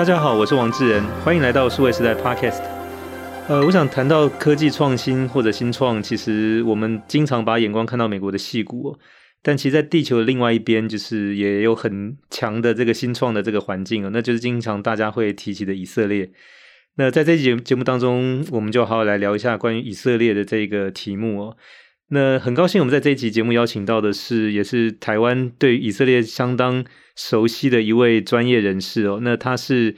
[0.00, 2.62] 大家好，我是王志仁，欢迎来到数位时代 Podcast。
[3.48, 8.96] 呃，我想谈到科技创新或者新创，其实我们经常把眼光看到美国的矽谷，
[9.42, 16.30] 但其实，在地球的另外一边，就是也有很强的这个新创的这个环境哦，那就是经常大家会提起的以色列。
[16.96, 21.56] 那在这期节节目当中，我们就好好来聊一下关于以色列的这个题目哦。
[22.12, 26.82] 那很高兴我们在这一期节目邀请到的是，也是台湾对以色列相当
[27.20, 29.20] 熟悉的一位专业人士哦。
[29.22, 29.96] 那他是。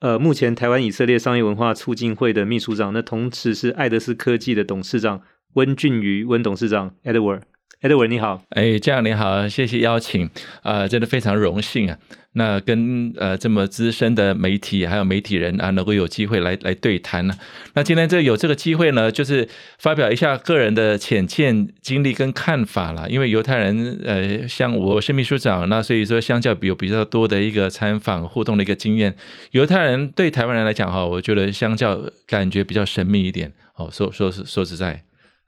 [0.00, 5.22] 呃，目前台湾以色列商业文化促进会的秘书长，那同时是爱德斯科技的董事长
[5.54, 7.40] 温俊瑜温董事长 Edward
[7.84, 10.30] ，Edward，Edward 你好，哎，这样你好，谢谢邀请，
[10.62, 11.98] 啊、真的非常荣幸啊。
[12.36, 17.34] 那跟呃这么资深的媒体还有媒体人啊，能够有机会来来对谈呢？
[17.74, 23.06] 那今天这有这个机会呢，就是发表一下个人的浅见经历跟看法啦。
[23.08, 29.14] 因为犹太人呃，像我是秘书长，那所以说相较比有比较多的一个参访互动的一个经验，
[29.52, 33.52] 犹太人对台湾人来讲哈，我觉得相较感觉比较神秘一点。
[33.76, 35.04] 哦，说说说说实在。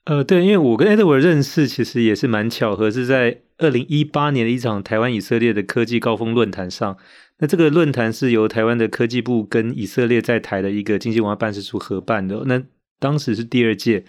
[0.07, 6.97] 呃，对，因为我跟 Edward 认识，其实也是蛮巧合，是在二零一八年的一场台湾以色列的科技高峰论坛上。
[7.41, 12.45] 那这个论坛是由台湾的科技部跟以色列在台的一个经济文化办事处合办的。
[12.47, 12.63] 那
[13.01, 14.05] 当时是第二届，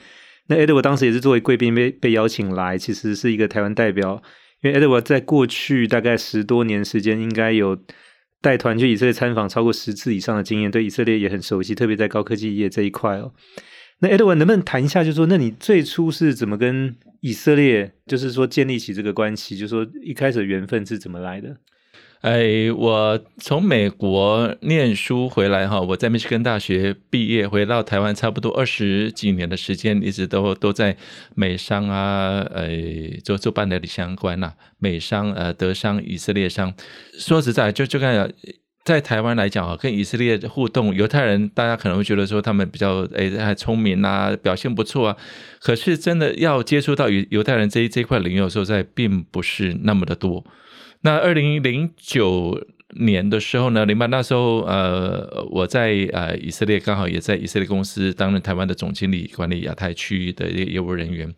[0.50, 4.22] 那 Edward 当时也是作为贵宾被被邀请来，其实是一个台湾代表。
[4.62, 7.76] 因为 Edward 在过去大概十多年时间，应该有
[8.40, 13.34] 带团去以色列参访超过十次以上的经验，对以色列也很熟悉，特别在高科技业这一块哦。
[14.00, 21.58] 那 Edward 能不能谈一下，就是说，那你最初是怎么跟以色列，就是说建立起这个关系，就是说一开始的缘分是怎么来的？
[22.22, 30.96] 哎，我从美国念书回来哈，我在密歇根大学毕业，回到台湾差不多二十几年的时间，一直都都在
[31.36, 32.70] 美商啊，呃，
[33.24, 36.74] 做做半导体相关呐、啊，美商呃，德商、以色列商。
[37.18, 38.32] 说实在，就就看。
[38.88, 45.18] 在台湾来讲啊，跟以色列互动，犹太人大家可能会觉得说他们比较诶还聪明啊，表现不错啊。
[45.60, 50.46] 可是真的要接触到犹犹太人这一这一块领域的时候，在并不是那么的多。
[51.02, 52.66] 那二零零九
[52.96, 61.34] 年的时候呢，零八那时候呃，我在呃以色列刚好也在以色列公司担任台湾的总经理，管理亚太区域的一个业务人员。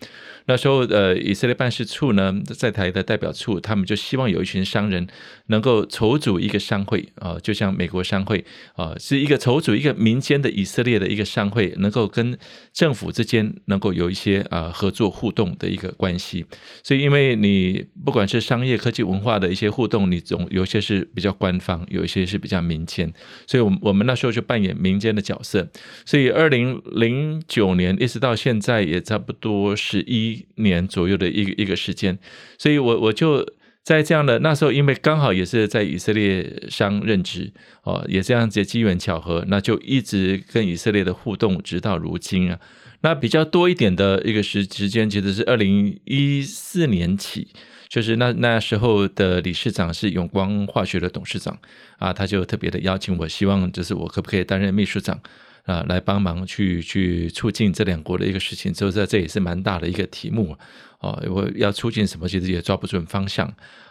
[0.46, 5.06] 那时候，呃，以色列办事处呢，在台的代表处，他们就希望有一群商人
[5.48, 8.44] 能够筹组一个商会啊，就像美国商会
[8.74, 12.36] 啊，是一个筹组一个民间的以色列的一个商会，能够跟
[12.74, 16.44] 政府之间能够有一些啊合作互动的一个关系。
[16.84, 23.12] 所以，因为你不管是商业、科技、文化的一些互动，你总有些是比较官方，有一些是比较民间，
[23.48, 25.68] 所以，我我们那时候就扮演民间的角色。
[26.06, 30.46] 所以，二零零九年一直到现在，也差不多十一。
[30.60, 32.20] 年左右的一个一个时间，
[32.58, 33.46] 所以我我就
[33.82, 42.60] 在这样的那时候，因为刚好也是在以色列商任职哦，也这样子机缘巧合，那就一直跟以色列的互动，直到如今啊。
[43.02, 47.48] 那比较多一点的一个时时间，其实是二零一四年起，
[47.90, 51.58] 就是那那时候的理事长是永光化学的董事长
[51.98, 55.20] 啊，他就特别的邀请我，希望就是我可不可以担任秘书长。
[55.66, 60.58] 啊，来帮忙去去促进这两国的一个事情，所以这这也是蛮大的一个题目
[60.98, 61.22] 啊。
[61.30, 63.46] 我要促进什么，其实也抓不准方向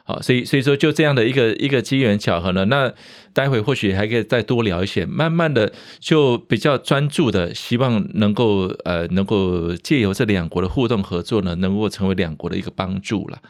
[0.05, 0.19] 啊。
[0.21, 2.93] 所以所以说，就这样的一个一个机缘巧合呢，那
[3.33, 5.07] 待会或许还可以再多聊一些。
[5.07, 13.41] 慢慢的，就比较专注的，希望能够呃，能够借由这两国的互动合作呢，能够成为两国的一个帮助了。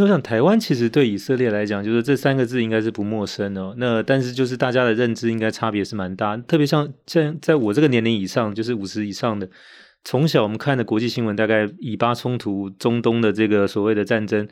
[0.00, 3.74] 那我想，台湾其实对以色列来讲，就是这三个字应该是不陌生哦。
[3.76, 9.46] 那但是就是大家的认知应该差别是蛮大，特别像像在我这个年龄以上，就是五十以上的，
[10.02, 14.48] 从小我们看的国际新闻，大概以巴冲突、中东的这个所谓的战争，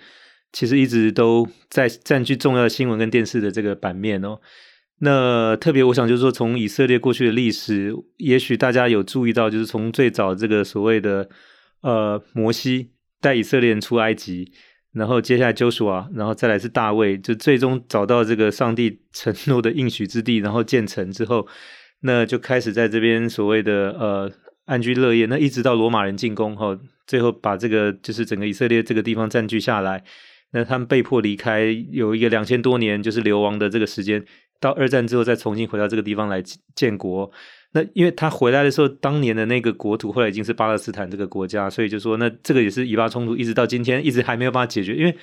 [0.52, 4.38] 其实一直都在占据重要的新闻跟电视的这个版面哦。
[4.98, 11.26] 那特别我想就是说，从以色列过去的历史，也许大家有注意到，就是从最早这个所谓的
[11.80, 14.52] 呃摩西带以色列人出埃及。
[14.98, 21.46] 然后接下来就是啊然后再来是大卫，就最终找到这个上帝承诺的应许之地，然后建成之后，
[22.00, 24.30] 那就开始在这边所谓的呃
[24.66, 25.26] 安居乐业。
[25.26, 26.76] 那一直到罗马人进攻后，
[27.06, 30.02] 最后把这个就是整个以色列这个地方占据下来，
[30.52, 34.24] 那他们被迫离开，有一个两千多年就是流亡的这个时间，
[34.60, 36.42] 到二战之后再重新回到这个地方来
[36.74, 37.30] 建国。
[37.72, 44.94] 那因为他回来的时候，当年的那个国土后来已经是巴勒斯坦这个国家，所以就说那这个也是以巴冲突一直到今天一直还没有办法解决。
[44.94, 45.14] 因为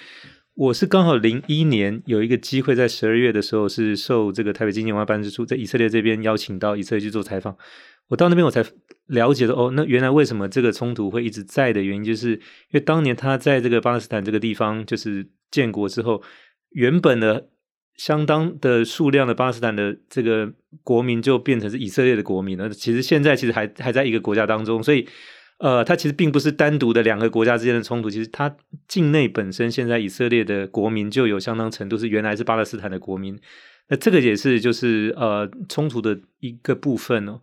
[0.54, 7.58] 我是刚好零一年有一个机会，在十二月的时候是受这个台北经济文化办事处在以色列这边邀请到以色列去做采访，
[8.10, 8.64] 我到那边我才
[9.08, 12.40] 了解到哦，那原来为什么这个冲突会一直在的原因，就是因
[12.74, 16.22] 为当年他在这个巴勒斯坦这个地方就是建国之后，
[16.70, 17.50] 原本的
[17.96, 20.52] 相当的数量的巴勒斯坦的这个
[20.84, 22.70] 国民就变成是以色列的国民了。
[22.70, 25.08] 其实现在其实还还在一个国家当中，所以
[25.60, 28.10] 呃，它其实并不是单独的两个国家之间的冲突。
[28.10, 28.54] 其实它
[28.88, 33.40] 境内本身现在以色列的国民就有相当程度是原来是巴勒斯坦的国民。
[33.88, 37.40] 那这个也是就是呃冲突的一个部分哦。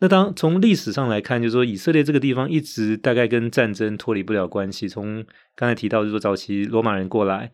[0.00, 4.88] 那当从历史上来看，就是说以色列这个地方一直大概跟战争脱离不了关系。
[4.88, 5.24] 从
[5.56, 7.50] 刚才提到，就是说早期罗马人过来。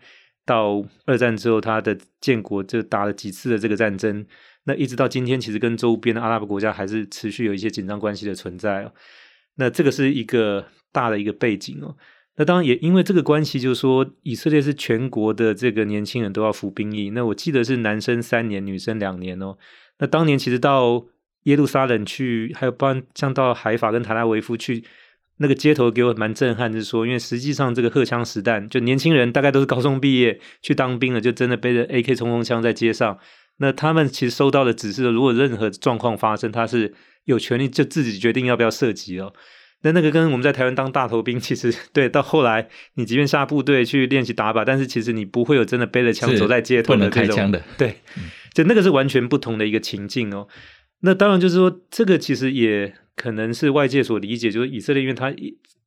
[0.47, 4.27] 到二战之后，他的建国就打了几次的这个战争，
[4.65, 8.93] 那一直到今天，其实跟周边的阿拉伯国家还是持续有一些紧张关系的存在哦。
[9.57, 11.97] 那这个是一个大的一个背景哦。
[12.37, 17.11] 那当然也因为这个关系，就是说以色列是全国的这个年轻人都要服兵役。
[17.11, 19.57] 那我记得是男生三年，女生两年哦。
[19.99, 21.07] 那当年其实到
[21.45, 24.85] 耶路撒冷去，还有包像到海法跟特拉维夫去。
[25.39, 33.19] 那个街头给我蛮震撼，就是说，因为实际上这个荷枪实弹，就年轻人大概都是高中毕业去当兵了，就真的背着 AK 冲锋枪在街上。
[33.59, 36.95] 那他们其实收到的指示，如果任何状况发生，他是
[37.25, 39.33] 有权利就自己决定要不要射击哦。
[39.83, 47.27] 那那个跟我们在台湾当大头兵，其实对，到后来你即便下部队去练习打靶，但是其实你不会有真的背着枪走在街头的这种。
[47.27, 47.63] 不能开枪的。
[47.77, 47.97] 对，
[48.55, 50.47] 就那个是完全不同的一个情境哦。
[51.01, 52.95] 那当然就是说，这个其实也。
[53.25, 55.35] 可能是外界所理解，就是以色列，因为它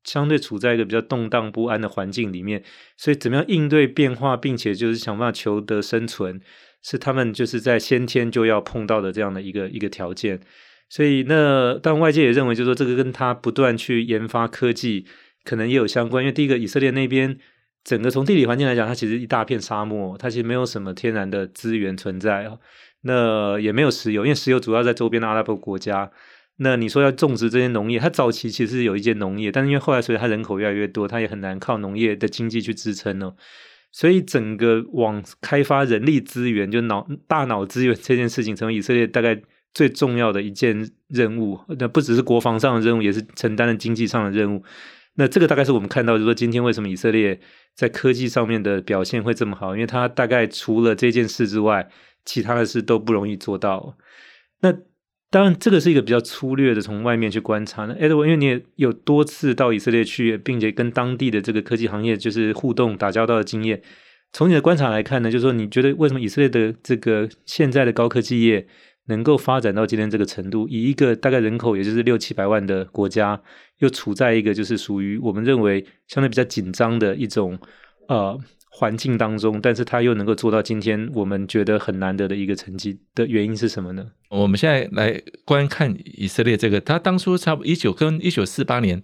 [0.02, 2.64] 相对处在一个比较动荡不安的环境里面，
[2.96, 6.40] 所以怎么样应对变化，并且就是想办法求得生存，
[6.82, 10.40] 是他们就是在先天就要碰到的这样的一个一个条件。
[10.88, 15.06] 所以那但外界也认为，就是说这个跟他不断去研发科技，
[15.44, 16.24] 可能也有相关。
[16.24, 17.38] 因为第一个，以色列那边
[17.84, 22.50] 整个从地理环境来讲，它其实一大片沙漠，它其实没有什么天然的资源存在。
[23.02, 26.10] 那也没有石油，因为石油主要在周边的阿拉伯国家。
[26.60, 33.36] 那你说要种植这些农业，它早期其实有一些农业，但是因为后来随着它人口越来越多，它也很难靠农业的经济去支撑哦。
[33.92, 39.40] 所以整个往开发人力资源，就脑大脑资源这件事情，成为以色列大概
[39.72, 41.60] 最重要的一件任务。
[41.78, 44.64] 那不只是国防上的任务，也是承担了经济上的任务。
[45.14, 47.40] 那这个大概是我们看到，就是说今天为什么以色列
[47.76, 51.88] 在科技上面的表现会这么好，因为它大概除了这件事之外，
[52.24, 53.96] 其他的事都不容易做到。
[54.60, 54.74] 那。
[55.30, 57.94] 当然，这个是一个比较粗略的从外面去观察的。
[57.96, 63.82] Edward，因为你也有多次到以色列去，并且跟当地的这个科技行业就是互动打交道的经验。
[64.32, 68.66] 从你的观察来看呢，就是说你觉得为什么以色列的这个现在的高科技业
[69.08, 70.66] 能够发展到今天这个程度？
[70.68, 73.42] 以一个大概人口也就是六七百万的国家，
[73.80, 77.58] 又处在一个就是属于我们认为相对比较紧张的一种
[78.08, 78.40] 呃。
[78.78, 84.12] 环境当中，但是他又能够做到今天我们觉得很难得的一个成绩的原因是什么呢？
[84.28, 89.02] 我们现在来观看以色列这个，他当初差不一九跟一九四八年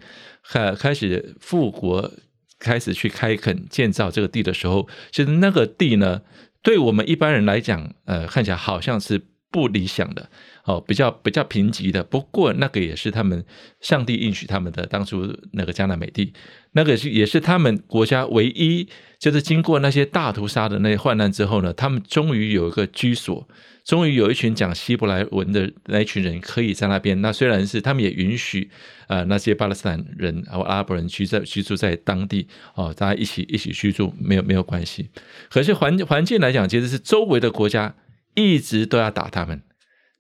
[0.48, 2.12] 开开始复国，
[2.60, 6.22] 开始去开垦建造这个地的时候，其实那个地呢，
[6.62, 9.20] 对我们一般人来讲，呃，看起来好像是
[9.50, 10.30] 不理想的。
[10.66, 13.44] 哦，比较比较贫瘠的，不过那个也是他们
[13.82, 16.32] 上帝应许他们的当初那个迦南美地，
[16.72, 18.88] 那个是也是他们国家唯一，
[19.24, 23.48] 就是经过那些大屠杀的那些患难之后呢，他们终于有一个居所，
[23.82, 27.18] 终于有一群讲希伯来文的那一群人可以在那边。
[27.22, 28.68] 那虽然是他们也允许、
[29.08, 35.08] 呃、那些巴勒斯坦人和阿拉伯人居在居住在当地哦，大家一起一起居住没有没有关系。
[35.48, 37.94] 可是环环境来讲，其实是周围的国家
[38.34, 39.62] 一直都要打他们。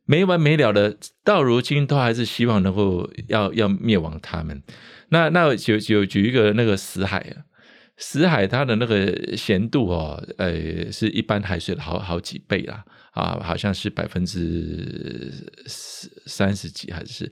[0.06, 4.62] 没完没了的，到如今都还是希望能够要要灭亡他们。
[5.10, 7.44] 那那就就举一个那个死海啊，
[7.96, 15.32] 死海它的那个咸度哦，呃，是一般海水的好好几倍啦，啊，好像是百分之
[16.26, 17.30] 三十几还是，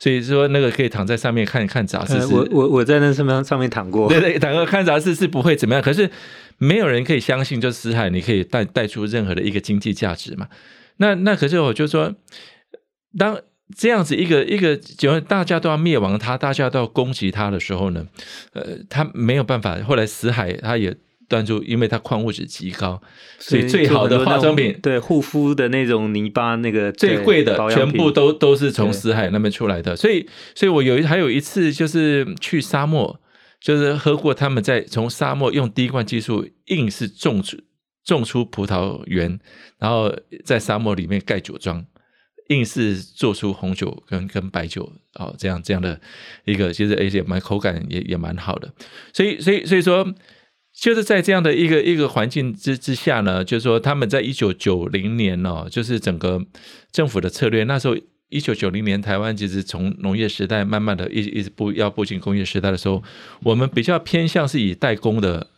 [0.00, 2.14] 所以说那个可以躺在上面看看杂志。
[2.14, 5.82] 呃、我我我在那上面上面躺过，对对，躺过看杂志是不会怎么样。
[5.82, 6.10] 可是
[6.58, 10.48] 没有人可以相信，就死海你可以带带出任何的一个经济价值嘛。
[10.96, 12.14] 那那可是我就说，
[13.16, 13.40] 当
[13.76, 18.06] 这样子一个一个，就大家都要灭亡他，大家都要攻击他的时候呢，
[18.52, 19.78] 呃，他没有办法。
[19.82, 20.96] 后来死海他也
[21.28, 23.00] 断出，因为它矿物质极高，
[23.38, 29.94] 所以最好的化妆品，对护肤的那种泥巴，那个最贵的全部都都是从死海那边出来的。
[29.94, 33.20] 所以，所以我有还有一次就是去沙漠，
[33.60, 37.56] 就是喝过他们在从沙漠用滴灌技术硬是种出。
[38.02, 39.38] 种出葡萄园，
[39.78, 40.10] 然后
[40.42, 41.84] 在沙漠里面盖酒庄，
[42.50, 46.00] 硬是做出红酒跟跟白酒哦，这样这样的
[46.44, 48.72] 一个，其实而且蛮口感也也蛮好的。
[49.12, 50.14] 所以所以所以说，
[50.74, 56.44] 就是在这样的一个一个环境之之下呢，就是说他们在一九九零年哦，就是整个
[56.90, 57.96] 政府的策略，那时候
[58.28, 63.02] 一九九零年台湾其实从农业时代慢慢的一一直步要步进工业时代的时候，
[63.44, 65.49] 我们比较偏向是以代工的。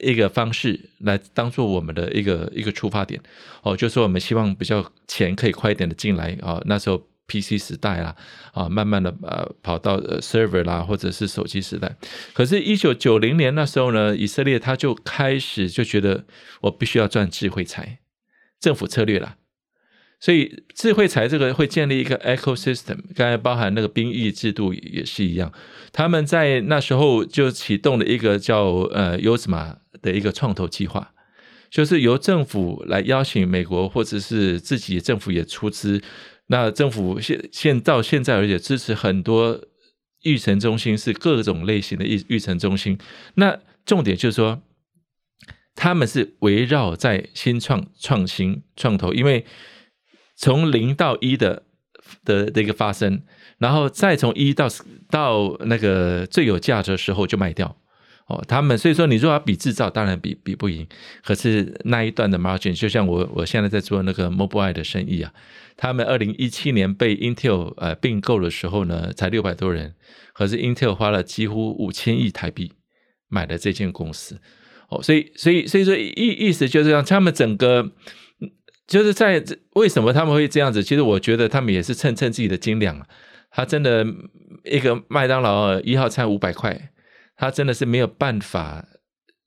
[0.00, 3.20] 一个方式来当做我们的一个一个出发点
[3.62, 8.16] 哦，就是我们希望比较钱可以快一点的进来啊、哦，那时候 PC 时代啦
[8.52, 11.94] 啊，慢慢的呃跑到 server 啦，或者是手机时代。
[12.32, 16.24] 可是，一九九零年那时候呢，以色列他就开始就觉得
[16.62, 18.00] 我必须要赚智慧财，
[18.58, 19.36] 政府策略啦。
[20.18, 25.50] 所以智慧财这个会建立一个 ecosystem，刚才包含那个兵役制度也是一样，
[25.92, 31.12] 他们在那时候就启动了一个叫呃 Yozma 的一个创投计划，
[31.70, 36.02] 就是由政府来邀请美国或者是自己政府也出资，
[36.46, 39.60] 那政府现现到现在而且支持很多
[40.22, 42.98] 育成中心，是各种类型的育育成中心，
[43.34, 44.62] 那重点就是说
[45.74, 49.46] 他们是围绕在新创创新创投，因为
[50.36, 51.62] 从零到一的
[52.24, 53.22] 的的一个发生，
[53.58, 54.68] 然后再从一到
[55.08, 57.76] 到那个最有价值的时候就卖掉。
[58.30, 58.42] 哦。
[58.48, 60.86] 他们所以说，你如果要比制造，当然比比不赢。
[61.22, 65.32] 可是那一段的 margin，就像我我现在在做那个 Mobileye 的生意啊，
[65.76, 69.94] 他们二零一七年被 Intel 呃并购的时候呢，才六百多人，
[70.32, 72.72] 可是 Intel 花了几乎五千亿台币
[73.28, 74.40] 买了这间公司
[74.88, 75.02] 哦。
[75.02, 77.92] 所以所以所以说意意思就是让他们整个。
[78.86, 79.40] 就是在
[79.74, 80.82] 为什么他们会这样子？
[80.82, 83.06] 其实我觉得他们也是蹭蹭自己的斤两啊。
[83.52, 84.04] 他真的
[84.64, 86.90] 一个麦当劳一号餐五百块，
[87.40, 88.84] 他真的是没有办法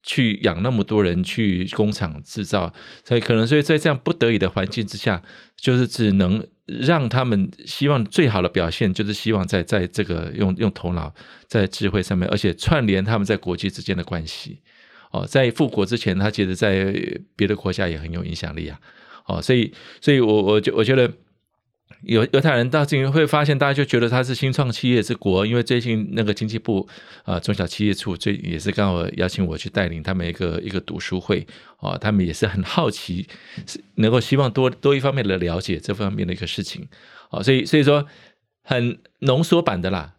[0.02, 2.74] 去养那么多人去工厂制造，
[3.06, 5.22] 所以可能所以在这样不得已的环境之下，
[5.56, 11.14] 就是只能让他们希望最好的表现，就是希望在在这个用用头脑
[11.48, 14.60] 在智慧上面，而且串联他们在国际之间的关系。
[15.12, 16.92] 哦，在复国之前，他其实在
[17.36, 18.80] 别的国家也很有影响力啊。
[19.28, 19.72] 哦，所以，
[20.02, 21.10] 所以我我就我觉得，
[22.02, 26.88] 犹犹太人到今会发现，大家就觉得他是新创企业之国，因为最近那个经济部
[27.24, 31.48] 啊、中小企业处最也是刚好邀请我去带领他们一个一个读书会，
[31.80, 33.28] 哦，他们也是很好奇，
[33.66, 36.88] 是能够希望多多一方面的了解这方面的一个事情，
[37.30, 38.06] 哦，所以所以说
[38.64, 40.16] 很浓缩版的啦，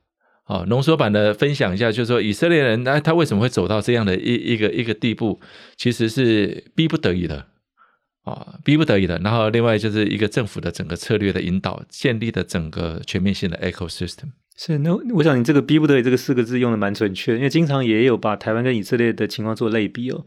[0.47, 5.41] 哦，浓缩版的分享一下，就是说以色列人那他为什么会走到这样的一一个一个地步，
[5.77, 7.47] 其实是逼不得已的。
[8.25, 9.19] 啊，逼不得已的。
[9.19, 14.31] 然后，另外就是一个政府的整个策略的引导，建立的整个全面性的 ecosystem。
[14.57, 20.25] 是，那我想你这个“逼不得已”这个四个字用的蛮准确，因为经常也有把台湾跟以色列的情况做类比哦。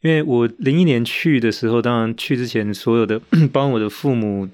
[0.00, 3.20] 因为我零一年去的时候，当然去之前，所有的
[3.52, 4.48] 包括我的父母、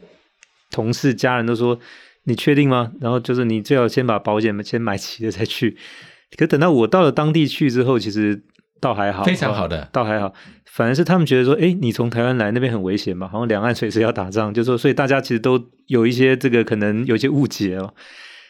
[0.71, 1.79] 同事、家人都说
[2.25, 5.77] ：“你确定吗？”然后就是你最好先把保险先买齐了再去。
[6.37, 8.43] 可等到我到了当地去之后，其实。
[8.83, 10.33] 倒还好，非常好的，倒还好。
[10.73, 17.93] 反而是他们觉得说，诶，你从台湾来那边很危险嘛，好像两岸随时要打仗，就说，所以大家其实都有一些这个可能有一些误解哦。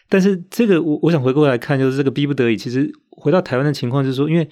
[0.06, 4.46] 但是这个我我想回过来看，就是这个逼不得已，其实回到台湾的情况就是说，因为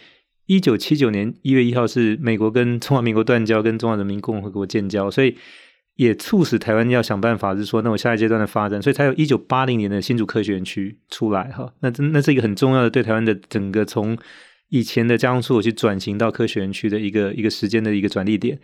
[0.46, 5.36] 一九七九年一月一号是美国跟中华民国断交，跟中华人民共和国建交，所以
[5.96, 11.70] 也促使台湾要想办法，是说那我下一阶段的发展，所以才有一九八零年的新竹科学园区出来哈。
[11.80, 14.16] 那这那是一个很重要的对台湾的整个从。
[14.68, 18.58] 以前的加工出口去转型到科学园区的一个一个时间的一个转捩点，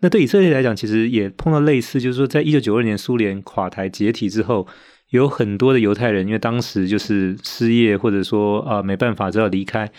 [0.00, 4.66] 那对以色列来讲，其实也碰到类似，就是说，在一九九二年苏联垮台解体之后，
[5.10, 9.90] 有很多的犹太人，因为当时就是失业或者说啊、没办法，就要离开。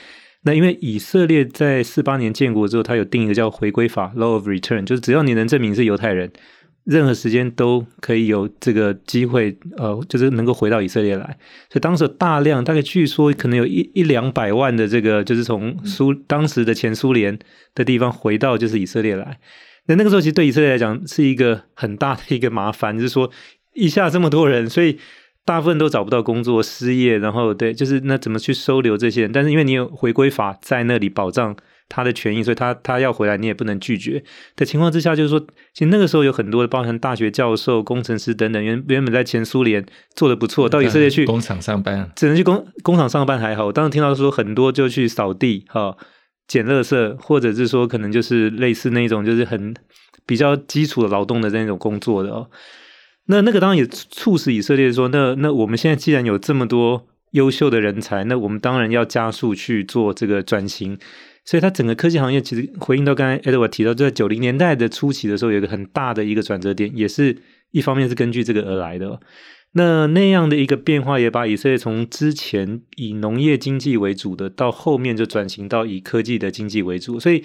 [0.43, 6.31] 那因为以色列在四八年建国之后，它有定一个叫回归法 （Law of Return），就是只要你能证明是犹太人。
[6.85, 11.25] 任何时间都可以有这个机会，呃，就是能够回到以色列来。
[11.69, 17.37] 所以当时大量，大概据说可能有一一两百万的这个，就是从苏当时的前苏联
[17.75, 19.39] 的地方回到就是以色列来。
[19.85, 23.29] 那那个时候其实对以色列来讲是一个很大的一个麻烦，就是说
[23.73, 24.97] 一下这么多人，所以
[25.45, 29.31] 大部分都找不到工作，失业，然后对，就是那怎么去收留这些人？
[29.31, 31.55] 但是因为你有回归法在那里保障。
[31.89, 34.23] 他的权益，所以他他要回来，你也不能拒绝
[34.55, 35.39] 的情况之下，就是说，
[35.73, 39.83] 其实那个时候有很多的，包含大学教授、工程师等等，原原本在前苏联
[40.15, 43.65] 做的不错，到以色列去工厂上班，只能去工工厂上班还好。
[43.65, 45.97] 我当时听到说很多就去扫地、哈
[46.47, 49.73] 捡垃圾，或者是说可能就是类似那种就是很
[50.27, 52.49] 比较基础的劳动的那种工作的哦。
[53.25, 60.97] 那那个当然也促使以色列说，那那我们现在既然有这么多优秀的人才，那我们当然要加速去做这个转型。
[61.49, 67.35] 所以，它整个科技行业其实回应到刚才 Edward 提到，就在九零年代的初期的时候，有一个很大的一个转折点，也是
[67.71, 69.19] 一方面是根据这个而来的。
[69.71, 77.19] 那那样的一个变化，也把以色列从之前以农业经济为主的，到后面就转型到以科技的经济为主。
[77.19, 77.43] 所以，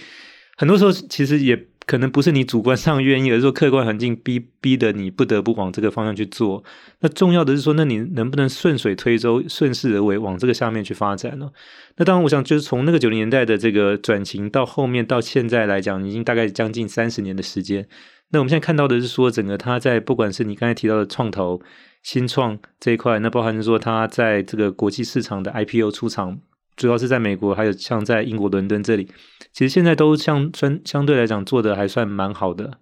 [0.58, 1.56] 很多时候其实也
[1.87, 6.64] 可能不是你主观上愿意，而是说客观环境逼逼得你不得不往这个方向去做。
[7.00, 11.50] 那重要的是说，那你能不能顺水推舟、顺势而为，往这个下面去发展呢？
[11.97, 17.87] 那当然，我想就是从那个九零年代的这个转型到后面到现在来讲，已经大概将近三十年的时间。
[18.31, 21.61] 那我们现在看到的是说，整个它在不管是你刚才提到的创投、
[22.03, 26.41] 新创这一块，那包含是说它在这个国际市场的 IPO 出场，
[26.76, 29.09] 主要是在美国，还有像在英国伦敦这里，
[29.52, 32.78] 其实现在都相相相对来讲做的还算蛮好的。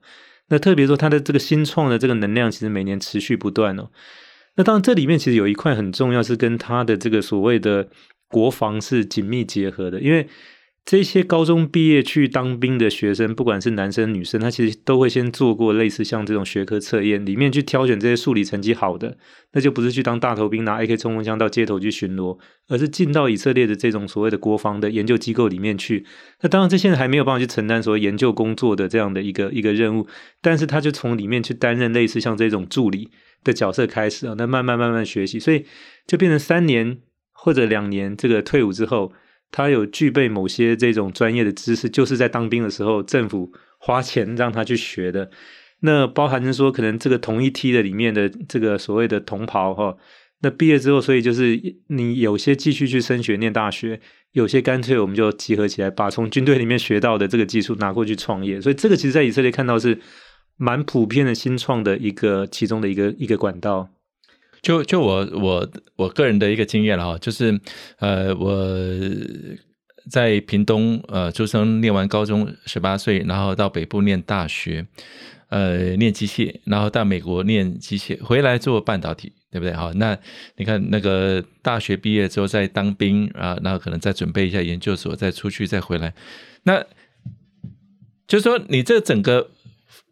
[0.49, 3.91] 那特别说它的这个新创的这个能量，其实每年持续不断哦。
[4.57, 7.89] 那当然这里面其实有一块很重要，是跟它的这个所谓的
[8.29, 10.29] 国防是紧密结合的，因为。
[10.85, 19.17] 这些高中毕业去当兵的学生，不管是男生女生，他其实都会先做过类似像这种学科测验，里面去挑选这些数理成绩好的，
[19.53, 22.37] 那就不是去当大头兵拿 AK 冲锋枪到街头去巡逻，
[22.69, 26.05] 而是进到以色列的这种所谓的国防的研究机构里面去。
[26.41, 30.09] 那当然，这些人还没有办法去承担所谓研究工作的这样的一个 一个任务，
[30.43, 33.09] 但是他就从里面去担任类似像这种助理
[33.45, 35.65] 的角色开始啊，那慢慢慢慢学习，所以
[36.09, 36.99] 就变成三年
[37.33, 39.13] 或者两年这个退伍之后。
[39.53, 45.31] 他有具备某些这种专业的知识，就是在当兵的时候，政府花钱让他去学的。
[45.81, 49.97] 那包含着说，可能这个同一梯的里面的这个所谓的同袍哈，
[50.41, 58.61] 那毕业之后，所以就是你有些继续去升学念大学，有些干脆我们就集合起来，把从军队里面学到的这个技术拿过去创业。
[58.61, 59.99] 所以这个其实，在以色列看到是
[60.57, 63.91] 蛮普遍的新创的一个其中的一个一个管道。
[64.63, 67.61] 就就我我我个人的一个经验了哈，就是
[67.99, 68.57] 呃我
[70.09, 74.87] 在屏东呃出生，念完高中十八岁，然后到北部念大学，
[75.49, 79.75] 呃念机械，然后到美国念机械，回来做半导体，对不对？
[79.75, 80.17] 好，那
[80.57, 86.15] 你看那个大学毕业之后再当兵啊，然后可能再准备一下研究所，再出去再回来，
[86.63, 86.85] 那
[88.29, 89.51] 就是说你这整个。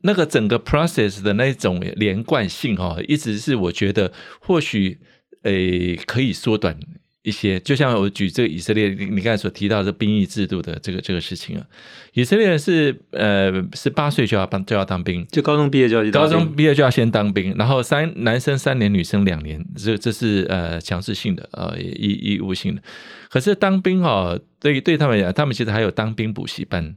[0.02, 4.99] 那个整个 process 的那种连贯性哈，一直是我觉得或许
[5.42, 6.78] 诶可以缩短
[7.23, 7.61] 一些。
[7.61, 11.66] 就像我举这个以色列，你刚才所提到的兵役制度的这个这个事情啊，
[12.14, 22.82] 以色列是呃十八岁就要当就要当兵，就高中毕业就要高中毕业就要先当兵，然后三男生三年，女生两年，这这是呃强制性的呃义义务性的。
[23.28, 26.97] 可是当兵哦，对于对他们来讲，他们其实还有当兵补习班，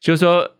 [0.00, 0.57] 就是说。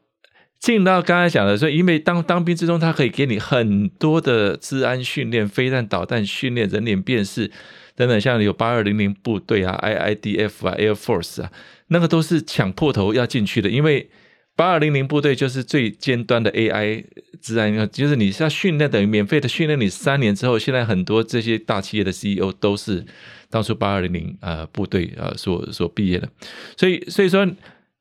[0.60, 7.48] 进到刚才讲的说，因为当当兵之中，他可以给你很多的治安训练、飞弹导弹训练、人脸辨识
[7.94, 11.52] 等等，像有八二零零部队啊、IIDF 啊、Air Force 啊，
[11.88, 13.70] 那个都是抢破头要进去的。
[13.70, 14.10] 因为
[14.56, 17.04] 八二零零部队就是最尖端的 AI
[17.40, 23.06] 治安，就是你是要训练，等于免费的训练你三年之后，现在很多这些大企业的 CEO 都是
[23.48, 26.28] 当初八二零零啊部队啊所所毕业的，
[26.76, 27.48] 所以所以说。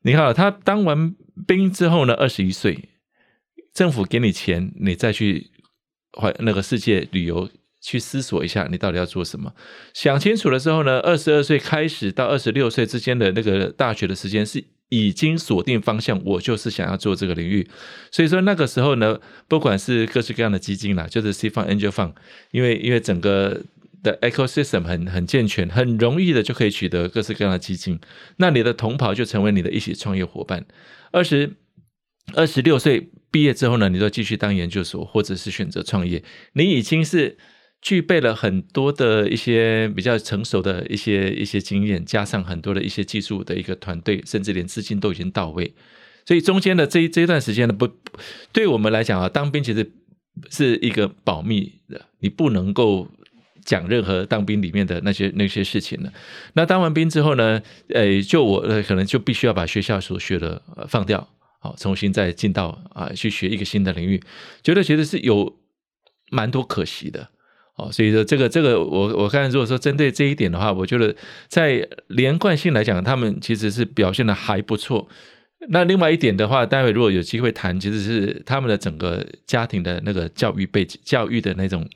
[0.02, 1.12] 你看，他当完
[1.46, 2.88] 兵之后呢，二十一岁，
[3.74, 5.50] 政府给你钱，你再去
[6.12, 7.48] 环那个世界旅游，
[7.80, 9.52] 去思索一下，你到底要做什么？
[9.94, 17.68] 想清楚了之后呢，二十二岁开始到二十六岁之间的那个大学的时间是已经锁定方向，我就是想要做这个领域。
[18.10, 22.12] 所以说那个时候呢，不管是各式各样的基金啦，就是 Seed Fund、Angel Fund，
[22.50, 23.62] 因为因为整个。
[24.00, 27.98] 的 ecosystem 很很健全，很容易的就可以取得各式各样的基金。
[28.36, 30.64] 那你的同袍就成为你的一起创业伙伴。
[31.12, 31.56] 二十
[32.34, 36.22] 二十六岁毕业之后呢，你就继续当研究所，或者是选择创业。
[36.54, 37.36] 你已经是
[37.80, 45.74] 具备了很多的一些比较成熟的一些一些经验，加上很多的一些技术的一个团队，甚至连资金都已经到位。
[46.26, 47.88] 所以中间的这一这一段时间呢，不，
[48.52, 49.90] 对我们来讲啊，当兵其实
[50.50, 53.08] 是一个保密的，你不能够。
[53.68, 56.10] 讲任何当兵里面的那些那些事情了？
[56.54, 57.60] 那当完兵之后呢？
[57.92, 61.28] 呃，就我可能就必须要把学校所学的放掉，
[61.60, 64.18] 好，重新再进到啊去学一个新的领域，
[64.62, 65.54] 觉得其实是有
[66.30, 67.28] 蛮多可惜的
[67.76, 67.92] 哦。
[67.92, 71.14] 所以说这个这个我我看如果说针对这一点的话，我觉得
[71.48, 75.06] 在连贯性来讲，他们其实是表现的还不错。
[75.68, 81.86] 那另外一点的话，待会如果有机会谈，其实是他们的整个家庭的那个教育背景、教育的那种。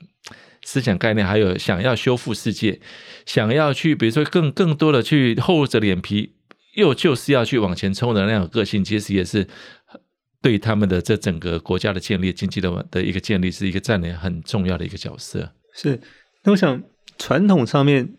[0.63, 2.79] 思想概念，还有想要修复世界，
[3.25, 6.33] 想要去，比如说更更多的去厚着脸皮，
[6.75, 9.47] 又就是要去往前冲的那种个性，其实也是
[10.41, 15.53] 对他们的这整个国家的建立、经济的的一个建立，是一个占领很重要的一个角色。
[15.73, 15.99] 是，
[16.43, 16.81] 那我想
[17.17, 18.13] 传统上面，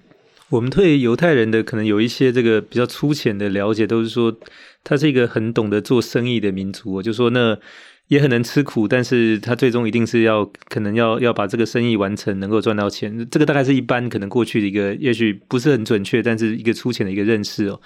[0.50, 4.36] 我们对犹太人的可能有一些这个比较粗浅的了解，都是说
[4.84, 7.02] 他是一个很懂得做生意的民族。
[7.02, 7.58] 就说那。
[8.08, 13.26] 也很能吃苦，但是他最终一定是要可能要要把这个生意完成，能够赚到钱。
[13.30, 17.80] 这个大概是一般可能过去的一个，也许不是很准确，但是一个粗浅的一个认识哦。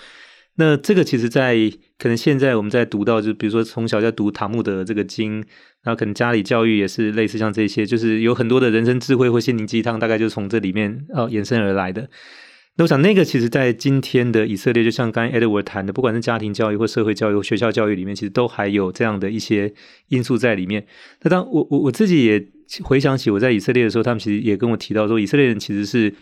[0.56, 1.56] 那这个其实，在
[1.98, 5.36] 可能现在我们在读到，就比如说从小在读塔木德这个经，
[5.84, 12.10] 然后可能家里教育也是类似像这些，就是有很多的人生智慧或心灵鸡汤，大概就是从这里面哦延伸而来的。
[12.78, 19.74] 那我想，那个其实，在今天的以色列，就像刚才 Edward 谈的，不管是家庭教育或社会教育学校教育里面，其实都还有这样的一些
[20.08, 20.86] 因素在里面。
[21.22, 22.48] 那当我我我自己也
[22.82, 26.14] 回想起我在以色列的时候，他们其实也跟我提到说，以色列人其实是。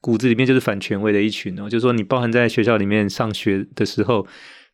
[0.00, 4.26] 骨子里面就是反权威的一群哦，就是说你包含在学校里面上学的时候，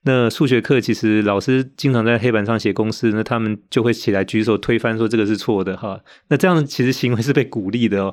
[0.02, 6.00] 那数学课其实老师经常在黑板上写公式，那他们就会起来举手推翻说这个是错的哈。
[6.30, 8.12] 那这样其实行为是被鼓励的哦。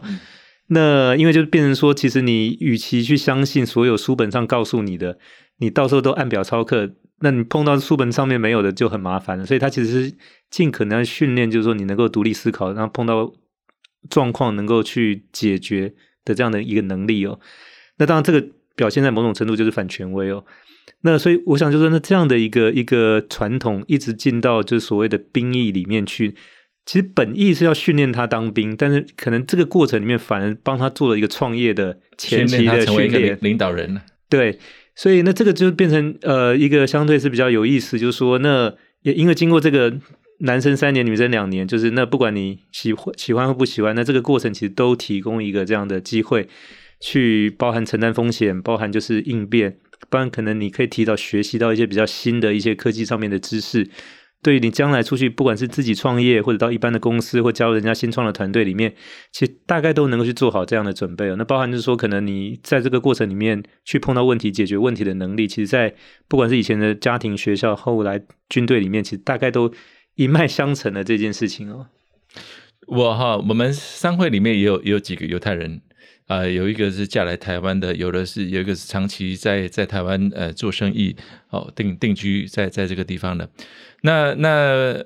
[0.67, 5.17] 那因为就变成说，其实你与其去相信所有书本上告诉你的，
[5.57, 9.45] 你到时候都按表操课，那你碰到书本上面没有的就很麻烦了。
[9.45, 10.13] 所以他其实是
[10.49, 13.33] 尽可能训练，就是说你能够独立思考，然后碰到
[14.09, 15.93] 状况能够去解决。
[16.27, 17.39] 的这样的一个能力哦，
[17.99, 20.43] 那当然这个表现在某种程度就是反权威哦。
[21.03, 26.35] 那所以我想就是说，那这样的一个一个传统一直进到就是所谓的兵役里面去，
[26.87, 34.01] 其实本意是要训练他当兵，但是可能这个过程里面反而帮他做了一个创业的前期的训练，成为一个领导人。
[34.27, 34.57] 对，
[34.95, 38.73] 所以那这个就变成呃一个相对是比较有意思，就是说那
[39.03, 39.99] 也因为经过这个。
[40.41, 46.47] 男生三年，女生两年，就是那不管你喜欢喜欢或不喜欢，那这个过程其实都提供一个这样的机会，
[46.99, 49.79] 去包含承担风险，包含就是应变，
[50.11, 53.89] 不然可能你可以提早学习到一些比较新的一些科技上面的知识，
[54.41, 58.93] 对于你将来出去，不管是自己创业或者到一般的公司或加入人家新创的团队里面，
[59.31, 61.35] 其实大概都能够去做好这样的准备哦。
[61.37, 65.95] 那包含就是说，可能你在这个过程里面去碰到问题、解决问题的能力，其实，在
[66.27, 69.73] 不管是以前的家庭、学校，后来军队里面，其实大概都。
[70.17, 71.89] 一脉相承的这件事情哦，
[72.87, 75.79] 我哈，我们商会里面也有也有几个犹太人、
[76.27, 81.15] 呃，有一个是嫁来台湾的，有的是有一个是长期在在台湾呃做生意
[81.49, 83.49] 哦定定居在在这个地方的，
[84.01, 85.03] 那那。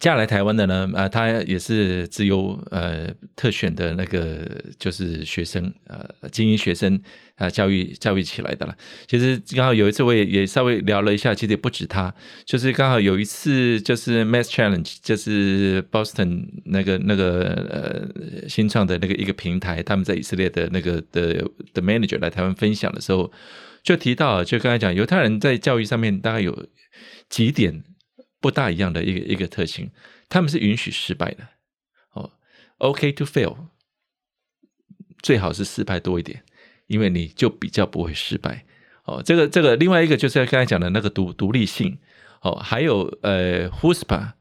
[0.00, 6.98] 嫁来台湾的呢，啊、呃，他也是自由呃特选的那个就是学生，呃，精英学生
[7.36, 8.74] 啊、教育教育起来的了。
[9.06, 12.14] 其实刚好有一次我也也稍微聊了一下，其实也不止他，
[12.46, 23.30] 就是刚好有一次就是 Math Challenge，就是 Boston 那个那个呃新创的那个一个平台，他们在以色列的那个的的 manager 来台湾分享的时候，
[23.82, 26.66] 就提到，就刚才讲犹太人在教育上面大概有
[27.28, 27.84] 几点。
[28.40, 29.90] 不大一样的一个一个特性，
[30.28, 31.46] 他们是允许失败的
[32.12, 32.32] 哦
[32.78, 33.56] ，OK to fail，
[35.22, 36.42] 最好是失败多一点，
[36.86, 38.64] 因为你就比较不会失败
[39.04, 39.22] 哦。
[39.22, 41.98] 这个这个，另外一个就是刚才讲的那个独独立性
[42.42, 44.32] 哦，还有呃，Huspa。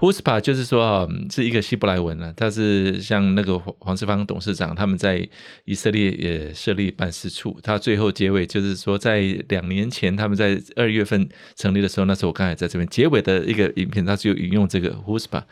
[0.00, 5.28] Huspa 就是说啊，是一个希伯来文啊，他是像那个黄黄世芳董事长，他们在
[5.64, 7.58] 以色列也设立办事处。
[7.64, 15.42] 他最后结尾就是说，在两年前他们在二月份成立的时候，那时候我刚才在这边结尾的一个影片，他就引用这个 Huspa，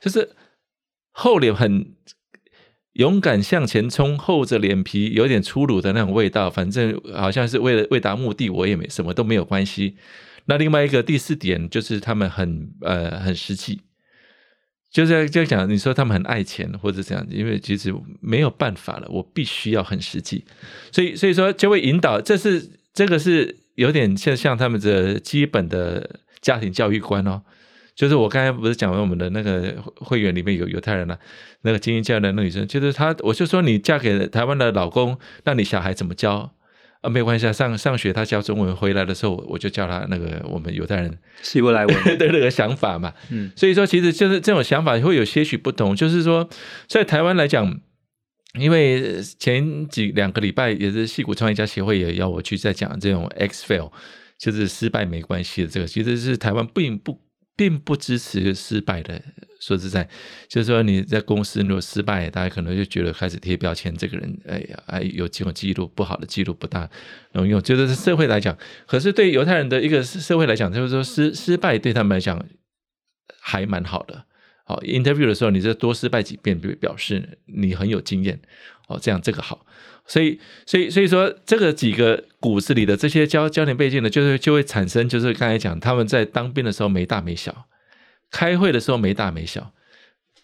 [0.00, 0.36] 就是
[1.10, 1.92] 厚脸很
[2.92, 9.96] 勇敢向前冲，厚着脸皮有点粗鲁的那种味道，反正好像是为了为达目的，我也没什么都没有关系。
[10.44, 13.80] 那另外一个第四点就是他们很呃很实际。
[14.96, 20.42] 就是就讲，你说他们很爱钱或者这样子，因为其实没有办法了，我必须要很实际，
[20.90, 27.42] 所以所以说就会引导，这是这个是有点像像他们的基本的家庭教育观哦。
[27.94, 31.18] 就是我刚才不是讲了我们的那个会员里面有犹太人了，
[31.60, 36.55] 那个精英教育的那女生，就是她，我就说你嫁给台湾的老公，那你小孩怎么教？
[37.06, 43.12] 啊，没有关系啊，上上学他教中文，回来的时候我就教他那个我们犹太人希伯来文 的那个想法嘛。
[43.30, 46.48] 嗯，所以说其实就是这种想法会有些许不同，就是说
[46.88, 47.80] 在台湾来讲，
[48.58, 53.92] 因为前几两个礼拜也是戏骨创业家协会也要我去再讲这种 X fail，
[54.38, 57.24] 就是失败没关系的这个，其实是台湾并不。
[57.58, 59.18] 并不支持失败的。
[59.60, 60.08] 说实在，
[60.48, 66.88] 就是说你在公司如果失败，大家可能就觉得开始贴标签，这个人哎呀，哎有这种记录不好的记录不大
[67.32, 67.62] 能用。
[67.62, 72.44] 就是社会来讲，可是对犹太人的一个社会来讲，就是说失失败对他们来讲
[73.40, 74.24] 还蛮好的。
[74.64, 78.40] 好，interview 的时候，你这多失败几遍，表示你很有经验。
[78.88, 79.64] 哦，这样这个好。
[80.08, 87.66] 所以，所以，所以说，这个几个骨子里的这些家家庭背景呢，就是就会产生，就是刚才讲，他们在当兵的时候没大没小，
[88.30, 89.72] 开会的时候没大没小，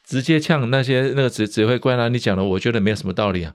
[0.04, 3.54] 直接呛那些那个指指挥官啊，你讲的我觉得没有什么道理啊，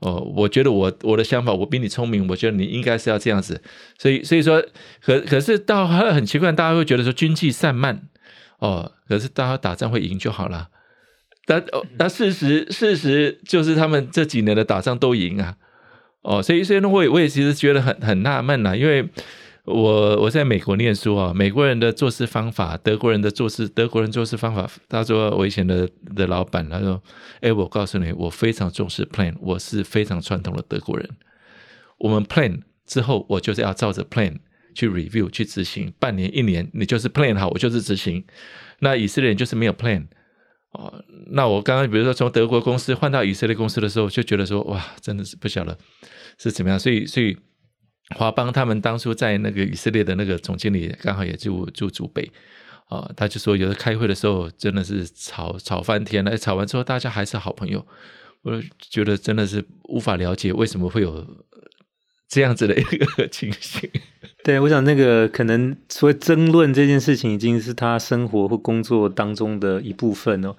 [0.00, 3.62] 哦，我觉得我我的想法我比你聪明，我觉得你应该是要这样子，
[3.98, 4.64] 所以所以说，
[5.02, 8.02] 可可是到很奇怪，大家会觉得说军纪散漫，
[8.58, 10.68] 哦，可是大家打仗会赢就好了。
[11.46, 11.64] 但
[11.98, 15.56] 但事实事实就是他们这几年的打仗都赢啊，
[16.22, 19.08] 哦，所以所以呢，我也我也其实觉得很很纳闷呐，因为。
[19.64, 24.70] 我我在美国念书啊，美国人的做事方法，德国人的做事，德国人做事方法。
[24.90, 27.02] 他说我以前的的老板，他说
[27.40, 31.08] ：“哎，我告诉你，我非常重视 plan，我是非常传统的德国人。
[31.96, 34.36] 我们 plan 之后，我就是要照着 plan
[34.74, 38.22] 去 review 去执行，半年一年，你就是 plan 好，我就是执行。
[38.80, 40.06] 那以色列人就是没有 plan
[40.72, 41.02] 哦。
[41.28, 45.78] 那我刚刚比如说从德国公司换到以色列公司的时候，就觉得说哇，真的是不晓得
[46.36, 47.34] 是怎么样，所以所以。”
[48.16, 52.30] 华邦他们当初在那个以色列的那个总经理刚好也住住祖北，
[52.88, 57.86] 啊，他就说有的开会的时候真的是吵吵翻天了，吵完之后大家还是好朋友，
[58.42, 61.26] 我觉得真的是无法了解为什么会有
[62.28, 63.88] 这样子的一个情形。
[64.44, 70.54] 对，我想那个可能所谓争论这件事情已经是他生活或工作当中的一部分哦。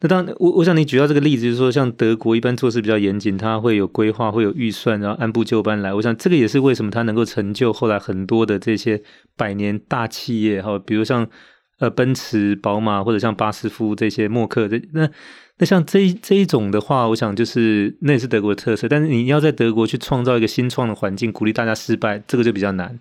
[0.00, 5.92] 那当然，我我想你举到这个例子，就是说，像德国一般做事比较严谨，他会有规划，会有预算，然后按部就班来。
[5.92, 9.02] 我想这个也是为什么他能够成就后来很多的这些
[9.36, 11.28] 百年大企业哈，比如像
[11.80, 15.10] 呃奔驰、宝马，或者像巴斯夫这些默克这那
[15.58, 18.88] 那像这这一种的话，我想就是那也是德国的特色。
[18.88, 22.96] 但是你要在德国去创造一个新创的环境，鼓励大家失败，这个就比较难。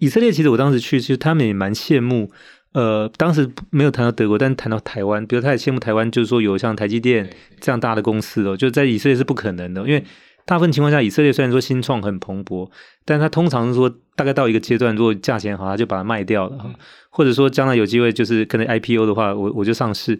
[0.00, 2.30] 以色列其实我当时去，其实他们也蛮羡慕。
[2.74, 10.04] 呃，当时没有谈到德国，但是谈到台湾，比如他也羡慕台湾，就是说有像台积电这样大的公司哦，就在以色列是不可能的，因为
[10.44, 12.68] 大部分情况下，以色列虽然说新创很蓬勃，
[13.04, 16.68] 但他通常是说大概到一个阶段，如果价钱好，他就把它卖掉了哈，
[17.10, 20.18] 或者说将来有机会就是可能 IPO 的话，我我就上市，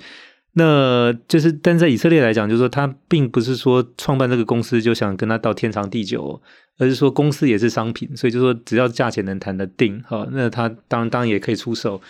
[0.53, 6.40] 那就是但在以色列来讲，就是说他并不是说创办这个公司就想跟他到天长地久。
[6.77, 12.03] 而是说公司也是商品，所以就说只要价钱能谈得定，哈，那他当然当然也可以出售。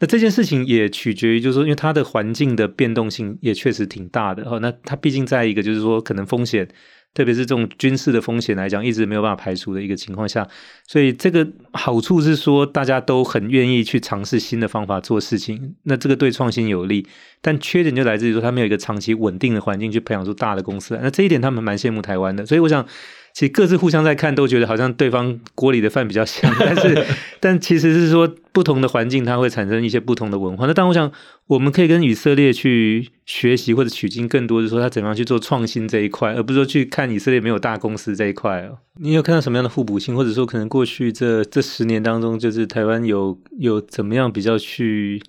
[0.00, 4.58] 那这件事情也取决于，就是说，因为它的环境的变动性也确实挺大的，哈。
[4.58, 6.68] 那它毕竟在一个就是说可能风险，
[7.14, 10.46] 特别是这种军事的风险来讲，一直没有办法排除的一个情况下，
[10.86, 17.06] 所以这个好处是说大家都很愿意去尝试新的方法做事情，那这个对创新有利。
[17.40, 20.98] 但缺点就来自于说，它没有一个长期稳定的环境去培养出大的公司。
[21.00, 22.86] 那这一点他们蛮羡慕台湾的，所以我想。
[23.34, 27.04] 其实各自互相在看，都觉得好像对方锅里的饭比较香，但是，
[27.40, 30.66] 但其实是说不同的环境，它会产生一些不同的文化。
[30.66, 31.10] 那但，我想
[31.48, 38.78] 我们可以跟以色列去学习或者取经，更多的说他怎么样去做创新这一块，而不是说去看以色列没有大公司这一块哦。
[39.00, 45.20] 你有看到什么样的互补性，或者说可能过去这这十年当中，就是台湾有有怎么样比较去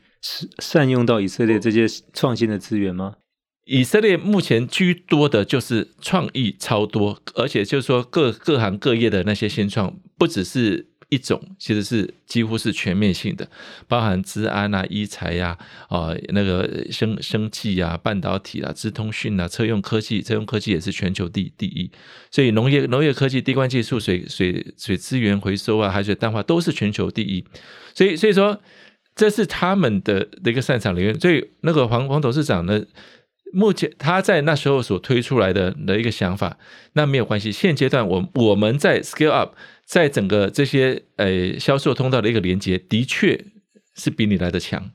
[0.59, 3.15] 善用到以色列这些创新的资源吗？
[3.65, 13.49] 以色列目前居多的就是创意超多，而且就是说各各行各业的那些新创，不只是一种，其实是几乎是全面性的，
[13.87, 15.57] 包含治安啊、医材呀、
[15.89, 21.89] 啊、呃、那个生生技啊、半导体啊、资通讯啊、车用科技，车用科技也是全球第第一，
[22.29, 27.43] 所以农业农业科技、滴灌技术、水水水资源回收啊、海水淡化都是全球第一，
[27.95, 28.61] 所以所以说
[29.15, 32.85] 这是他们的的一个擅长领域，所以那个黄黄董事长呢。
[33.55, 36.57] 目前他在那时候所推出来的的一个想法，
[36.93, 37.51] 那没有关系。
[37.53, 43.45] 现阶段我我们在 scale up，在整个这些呃销售通道的一个连接，的确
[43.95, 44.91] 是比你来的强。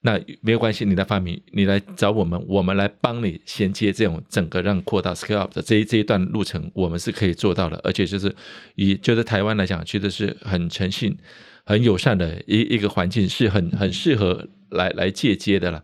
[0.00, 7.80] 那没有关系，你的发明，你来找我们，我们来帮你衔接这种整个让扩大 scale up 的这一这一段路程，我们是可以做到的。
[7.82, 8.32] 而且就是
[8.76, 11.16] 以就是台湾来讲，觉得是很诚信、
[11.64, 15.82] 很友善的一一个环境，是很很适合来来借接的了。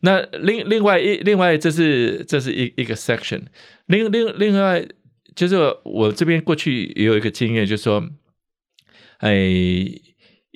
[0.00, 3.44] 那另另外一另外这是这是一一个 section，
[3.86, 4.86] 另另另外
[5.34, 8.06] 就是我这边过去也有一个经验，就是说，
[9.20, 9.32] 哎，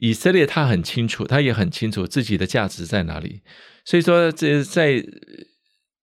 [0.00, 3.42] 以色列他很清楚，他也很清楚自己的价值在哪里，
[3.84, 5.04] 所以说这在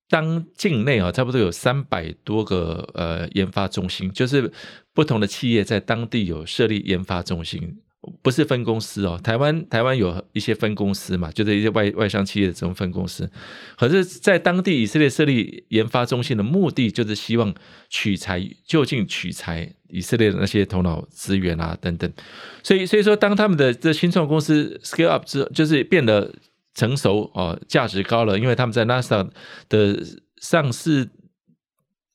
[0.08, 4.52] 当境内啊，差不多有三百多个呃研发中心，就是
[4.94, 7.80] 不同的企业在当地有设立研发中心。
[8.22, 13.28] 不是分公司哦，台湾台湾有一些分公司嘛，就是一些外外商企业的这种分公司。
[13.76, 17.52] 可是，在当地以色列设立研发中心的目的，就是希望
[17.90, 22.12] 取材，就近取材以色列的那些头脑资源啊等等。
[22.62, 26.34] 所以，所以说，当他们的这新创公司 scale up 之后，就是变得
[26.74, 29.30] 成熟哦，价值高了，因为他们在 NASA
[29.70, 30.04] 的
[30.42, 31.10] 上市。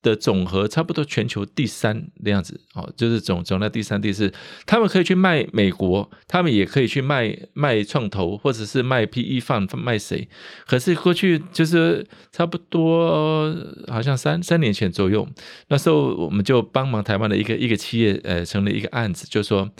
[0.02, 4.32] 的总和差不多全球第三的样子，哦，就是总总量第三、第四，
[4.64, 10.28] 他们可以去卖美国，他们也可以去卖卖创投，或者是卖 PE 放卖谁？
[10.66, 13.54] 可是过去就是差不多，
[13.88, 15.28] 好像三三年前左右，
[15.68, 19.70] 那时候我们就帮忙台湾的一个一个企业，呃，成立一个案子，就说，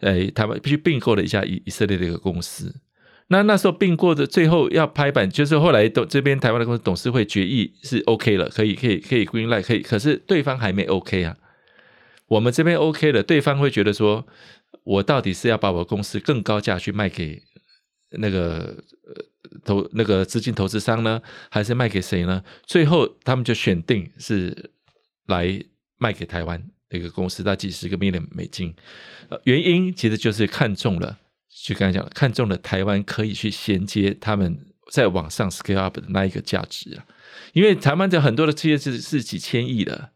[0.00, 2.74] 呃，台湾必须并购了一家以以色列的一个公司。
[3.28, 11.36] 那那时候并购的最后要拍板，就是后来董这边台湾的公司董事会决议是 OK 了，可以可以可以 green light 可以，可是对方还没 OK 啊。
[12.28, 14.26] 我们这边 OK 了，对方会觉得说，
[14.84, 17.42] 我到底是要把我公司更高价去卖给
[18.10, 22.42] 那个呃投那个资金投资商呢，还是卖给谁呢？
[22.64, 24.70] 最后他们就选定是
[25.26, 25.60] 来
[25.98, 28.74] 卖给台湾那个公司，大几十个 million 美金。
[29.44, 31.18] 原因其实就是看中了，
[31.64, 37.06] 就刚才讲了，看中了台湾可以去衔接他们在网上 scale up 的那一个价值啊。
[37.54, 40.10] 因为台湾的很多的企业是是几千亿的，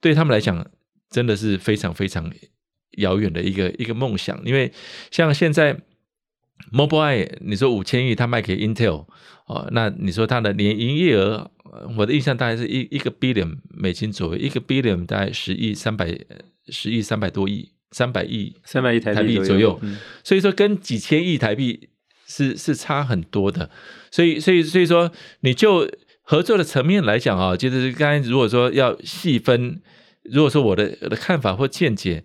[0.00, 0.70] 对他们来讲
[1.08, 2.30] 真的是非常非常
[2.98, 4.40] 遥远的一个一个梦想。
[4.44, 4.72] 因为
[5.10, 5.80] 像现在
[6.70, 9.06] Mobileye，你说五千亿，他卖给 Intel
[9.46, 11.50] 哦，那你说他的年营业额，
[11.96, 16.16] 我的印象大概是一一个 billion 美金左右，一个 billion 大概十亿三百
[16.68, 17.73] 十亿三百多亿。
[17.94, 19.80] 三百亿，三百亿台币左右，
[20.24, 21.88] 所以说跟几千亿台币
[22.26, 23.70] 是是差很多的，
[24.10, 25.88] 所以所以所以说你就
[26.22, 29.80] 合作的层面来讲啊，就是刚才如果说要细分，
[30.24, 32.24] 如果说我的我的看法或见解，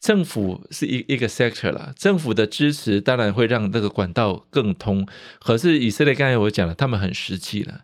[0.00, 5.06] 政府是一一个 sector 啦，政府的支持当然会让这个管道更通，
[5.40, 7.82] 可是以色列刚才我讲了，他们很实际了，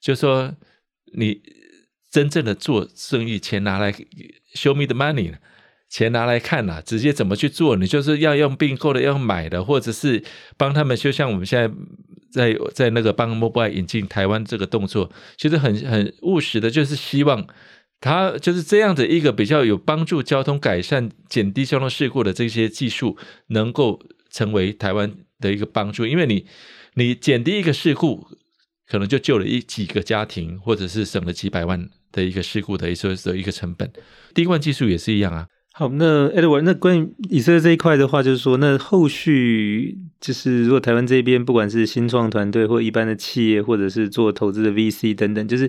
[0.00, 0.56] 就说
[1.14, 1.40] 你
[2.10, 3.92] 真正的做生意，钱拿来
[4.52, 5.34] show me the money。
[5.88, 7.76] 钱拿来看呐、啊，直接怎么去做？
[7.76, 10.22] 你就是要用并购的，要买的，或者是
[10.56, 11.72] 帮他们，就像我们现在
[12.32, 17.46] 在在那个帮 Mobile 引进台湾这个动作，其实很很务实的，就是希望
[18.00, 23.16] 他就是这样的一个比较有帮助交通改善、减低交通事故的这些技术，
[23.48, 26.04] 能够成为台湾的一个帮助。
[26.04, 26.46] 因为你
[26.94, 28.26] 你减低一个事故，
[28.86, 33.90] 可能就救了一几个家庭，或者是省了几百万的一个事故的一个的一个成本。
[34.34, 35.46] 滴灌技术也是一样啊。
[35.78, 45.66] 好，那 Edward，那关于以色列这一块的话，就是说，那后续就是如果台湾这边不管是新创团队或一般的企业，或者是做投资的 VC 等等，就是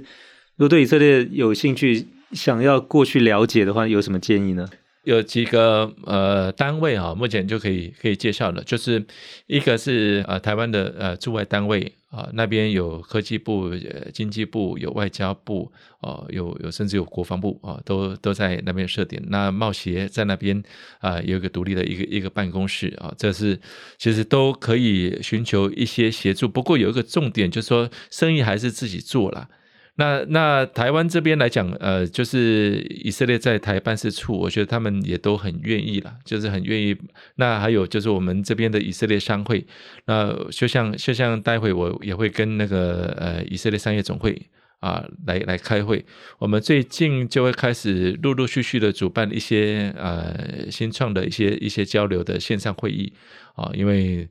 [0.56, 4.66] 如果对以色列有兴趣，想要过去了解的话，有什么建议呢？
[5.04, 9.04] 有几个呃单位啊，目前就可以可以介绍了，就是
[9.48, 13.72] 一个是呃台湾的呃驻外单位啊，那边有科技部、
[14.14, 19.22] 经济部、有外交部啊，有有甚至有国防部啊，都都在那边设点。
[19.28, 20.64] 那贸协在那边
[21.00, 23.60] 啊有一个独立的一个一个办公室啊，这是
[23.98, 26.48] 其实都可以寻求一些协助。
[26.48, 29.50] 不过有一个重点就是说，生意还是自己做啦。
[30.00, 36.96] 那那台湾这边来讲，呃，就是以色列在台办事处，我觉得他们也都很愿意啦，就是很愿意。
[37.38, 39.66] 那还有就是我们这边的以色列商会，
[40.06, 44.40] 那就像就像待会我也会跟那个呃以色列商业总会
[44.82, 46.06] 啊来来开会。
[46.38, 53.12] 我们最近就会开始陆陆续续的主办一些呃新创的一些一些交流的线上会议
[53.56, 54.30] 啊，因为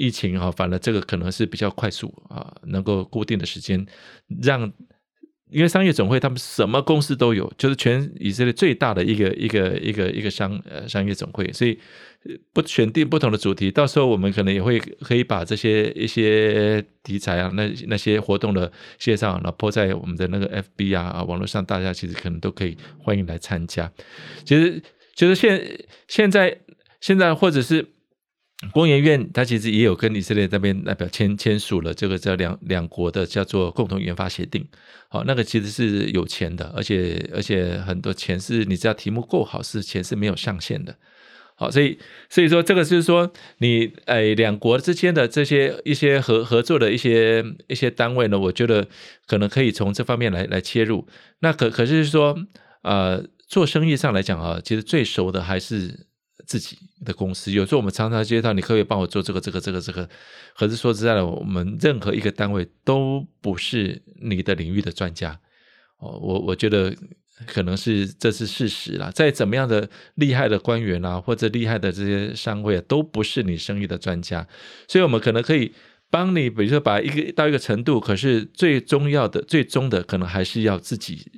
[0.00, 3.86] 疫情啊，反而这个可能是比较快速啊，能够固定的时间
[4.42, 4.72] 让。
[5.54, 11.78] 因为商业总会他们什么公司都有，就是全以色列最大的一个一个一个一个商呃商业总会，所以
[12.52, 23.90] 不选定不同的主题，到时候我们可能也会可以把这些一些题材啊，那那些活动的线上，然后铺在我们的那个 FB 啊网络上，大家其实可能都可以欢迎来参加。
[24.44, 24.82] 其实
[25.14, 26.58] 就是现现在
[27.00, 27.93] 现在或者是。
[28.72, 34.66] 工研院，他其实也有跟以色列那边代表签签署了这个叫两两国的叫做共同研发协定。
[35.08, 40.96] 好，那个其实是有钱的，而且而且很多钱是你只要题目够好，是钱是没有上限的。
[41.56, 41.98] 好，所以
[42.30, 48.86] 所以说这个就是说你诶两国之间的这些一些合合作的一些一些单位呢，我觉得
[49.26, 51.06] 可能可以从这方面来来切入。
[51.40, 52.36] 那可可是说
[52.82, 56.06] 呃做生意上来讲啊，其实最熟的还是。
[56.46, 60.08] 自己的公司，有时候我们常常接到，你可以帮我做这个、这个、这个、这个？
[60.56, 65.40] 可是说实在的，我们任何一个单位都不是你的领域的专家。
[65.98, 66.94] 哦，我我觉得
[67.46, 69.10] 可能是这是事实啦。
[69.10, 74.46] 再怎么样的厉害的官员啊，或者厉害的这些商会啊，都不是你生意的专家。
[74.86, 75.72] 所以，我们可能可以
[76.10, 81.30] 帮你，比如说把一个到一个程度，可是最重要的、最终的，可能还是要自己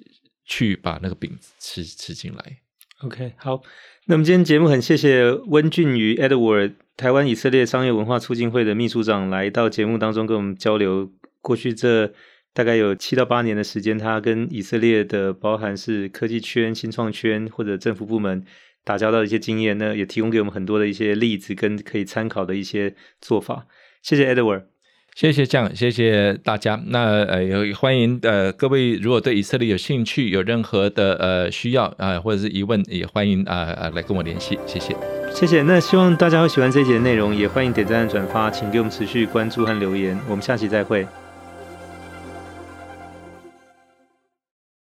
[0.44, 2.58] 去把那个饼吃吃进来。
[3.02, 3.62] OK，好。
[4.08, 12.12] 那么今天节目很谢谢温俊瑜 Edward 台湾以色列商业文化促进会的秘书长来到节目当中跟我们交流过去这
[12.54, 18.44] 大概有七到八年的时间，他跟以色列的包含是科技圈、新创圈或者政府部门
[18.84, 23.66] 打交道的一些经验呢，也提供给我们很多的一些例子跟可以参考的一些做法。
[24.02, 24.75] 谢谢 Edward。
[25.16, 26.78] 谢谢这样，谢谢大家。
[26.88, 34.58] 那呃，也欢迎呃各位，如果对以色列有兴趣，有任何的呃需要啊、呃，或者是疑问，也欢迎啊啊、呃、来跟我联系。
[34.66, 34.94] 谢谢，
[35.32, 35.62] 谢谢。
[35.62, 40.20] 那希望大家会喜欢这一节的内容，也欢迎点赞、转发，请给我们持续关注和留言。
[40.28, 41.06] 我们下期再会。